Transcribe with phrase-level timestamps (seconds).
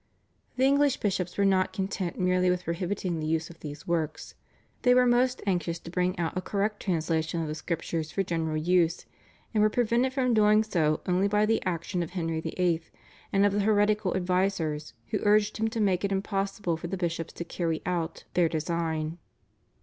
[0.55, 4.33] The English bishops were not content merely with prohibiting the use of these works.
[4.81, 8.57] They were most anxious to bring out a correct translation of the Scriptures for general
[8.57, 9.05] use,
[9.53, 12.81] and were prevented from doing so only by the action of Henry VIII.
[13.31, 17.33] and of the heretical advisers, who urged him to make it impossible for the bishops
[17.33, 19.19] to carry out their design.